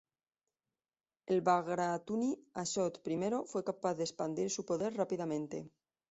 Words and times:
El 1.33 1.41
bagratuni 1.49 2.29
Ashot 2.61 2.97
I 3.15 3.19
fue 3.51 3.63
capaz 3.63 3.93
de 3.97 4.03
expandir 4.05 4.49
su 4.49 4.65
poder 4.65 4.95
rápidamente. 4.97 5.69